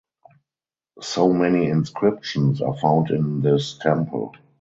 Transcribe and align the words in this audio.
So 1.01 1.31
many 1.31 1.69
inscriptions 1.69 2.59
are 2.63 2.75
found 2.75 3.11
in 3.11 3.39
this 3.41 3.77
temple. 3.77 4.33